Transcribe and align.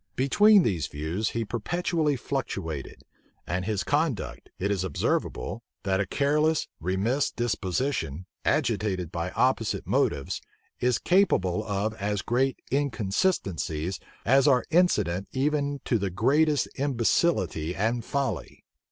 Between 0.15 0.63
these 0.63 0.87
views, 0.87 1.29
he 1.29 1.45
perpetually 1.45 2.15
fluctuated; 2.15 3.03
and 3.45 3.65
from 3.65 3.69
his 3.71 3.83
conduct, 3.83 4.49
it 4.57 4.71
is 4.71 4.83
observable, 4.83 5.61
that 5.83 5.99
a 5.99 6.07
careless, 6.07 6.67
remiss 6.79 7.29
disposition, 7.29 8.25
agitated 8.43 9.11
by 9.11 9.29
opposite 9.29 9.85
motives, 9.85 10.41
is 10.79 10.97
capable 10.97 11.63
of 11.63 11.93
as 12.01 12.23
great 12.23 12.59
inconsistencies 12.71 13.99
as 14.25 14.47
are 14.47 14.65
incident 14.71 15.27
even 15.33 15.81
to 15.85 15.99
the 15.99 16.09
greatest 16.09 16.67
imbecility 16.79 17.75
and 17.75 18.03
folly. 18.03 18.63